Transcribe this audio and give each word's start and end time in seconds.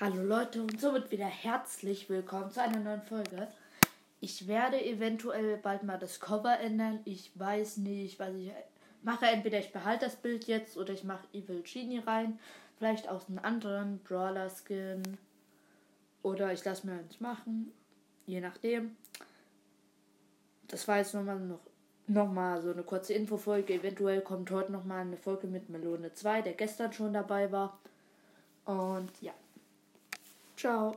Hallo 0.00 0.22
Leute 0.22 0.62
und 0.62 0.80
somit 0.80 1.10
wieder 1.10 1.26
herzlich 1.26 2.08
willkommen 2.08 2.50
zu 2.50 2.62
einer 2.62 2.80
neuen 2.80 3.02
Folge. 3.02 3.48
Ich 4.22 4.48
werde 4.48 4.82
eventuell 4.82 5.58
bald 5.58 5.82
mal 5.82 5.98
das 5.98 6.20
Cover 6.20 6.58
ändern. 6.58 7.00
Ich 7.04 7.38
weiß 7.38 7.76
nicht, 7.76 8.18
was 8.18 8.34
ich 8.34 8.50
mache. 9.02 9.26
Entweder 9.26 9.58
ich 9.58 9.74
behalte 9.74 10.06
das 10.06 10.16
Bild 10.16 10.46
jetzt 10.46 10.78
oder 10.78 10.94
ich 10.94 11.04
mache 11.04 11.26
Evil 11.34 11.62
Genie 11.64 11.98
rein. 11.98 12.38
Vielleicht 12.78 13.10
aus 13.10 13.28
einem 13.28 13.40
anderen 13.40 13.98
Brawler 13.98 14.48
Skin. 14.48 15.02
Oder 16.22 16.50
ich 16.54 16.64
lasse 16.64 16.86
mir 16.86 16.94
eins 16.94 17.20
machen. 17.20 17.70
Je 18.24 18.40
nachdem. 18.40 18.96
Das 20.68 20.88
war 20.88 20.96
jetzt 20.96 21.12
nochmal 21.12 21.40
noch, 21.40 21.60
noch 22.06 22.32
mal 22.32 22.62
so 22.62 22.72
eine 22.72 22.84
kurze 22.84 23.12
Infofolge. 23.12 23.74
Eventuell 23.74 24.22
kommt 24.22 24.50
heute 24.50 24.72
nochmal 24.72 25.02
eine 25.02 25.18
Folge 25.18 25.46
mit 25.46 25.68
Melone 25.68 26.14
2, 26.14 26.40
der 26.40 26.54
gestern 26.54 26.90
schon 26.90 27.12
dabei 27.12 27.52
war. 27.52 27.78
Und 28.64 29.10
ja. 29.20 29.34
Ciao. 30.60 30.92